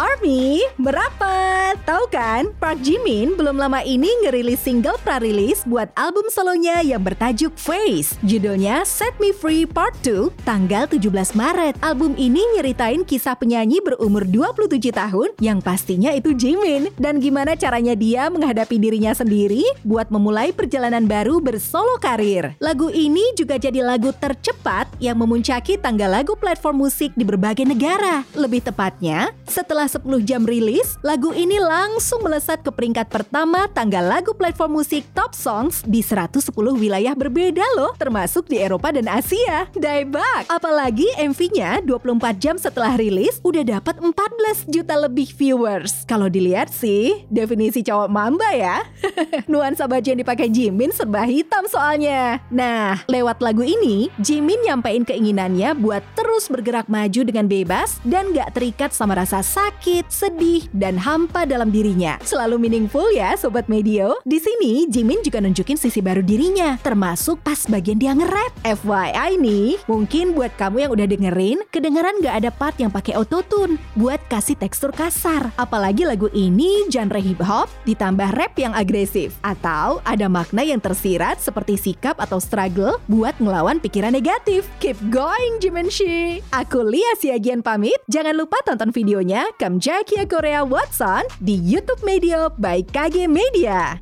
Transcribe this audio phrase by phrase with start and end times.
[0.00, 1.76] Army, merapat!
[1.84, 7.52] Tahu kan, Park Jimin belum lama ini ngerilis single pra-rilis buat album solonya yang bertajuk
[7.60, 8.16] Face.
[8.24, 11.76] Judulnya Set Me Free Part 2, tanggal 17 Maret.
[11.84, 16.88] Album ini nyeritain kisah penyanyi berumur 27 tahun yang pastinya itu Jimin.
[16.96, 22.56] Dan gimana caranya dia menghadapi dirinya sendiri buat memulai perjalanan baru bersolo karir.
[22.56, 28.24] Lagu ini juga jadi lagu tercepat yang memuncaki tanggal lagu platform musik di berbagai negara.
[28.32, 34.30] Lebih tepatnya, setelah 10 jam rilis, lagu ini langsung melesat ke peringkat pertama tanggal lagu
[34.30, 39.66] platform musik Top Songs di 110 wilayah berbeda loh, termasuk di Eropa dan Asia.
[39.74, 40.46] Daebak!
[40.46, 46.06] Apalagi MV-nya 24 jam setelah rilis udah dapat 14 juta lebih viewers.
[46.06, 48.86] Kalau dilihat sih, definisi cowok mamba ya.
[49.50, 52.38] Nuansa baju yang dipakai Jimin serba hitam soalnya.
[52.54, 58.54] Nah, lewat lagu ini, Jimin nyampein keinginannya buat terus bergerak maju dengan bebas dan gak
[58.54, 59.79] terikat sama rasa sakit,
[60.10, 62.20] sedih, dan hampa dalam dirinya.
[62.20, 64.20] Selalu meaningful ya, Sobat Medio.
[64.28, 68.52] Di sini, Jimin juga nunjukin sisi baru dirinya, termasuk pas bagian dia nge-rap.
[68.64, 73.80] FYI nih, mungkin buat kamu yang udah dengerin, kedengeran gak ada part yang pakai autotune
[73.96, 75.48] buat kasih tekstur kasar.
[75.56, 79.36] Apalagi lagu ini genre hip hop ditambah rap yang agresif.
[79.40, 84.68] Atau ada makna yang tersirat seperti sikap atau struggle buat ngelawan pikiran negatif.
[84.82, 86.44] Keep going Jiminshi.
[86.52, 87.96] Aku Lia Siagian pamit.
[88.10, 93.92] Jangan lupa tonton videonya Kamjakia Korea Watson di YouTube Media by KG Media.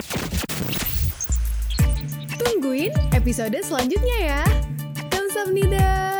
[2.38, 4.42] Tungguin episode selanjutnya ya.
[5.10, 6.17] Kamsahamnida.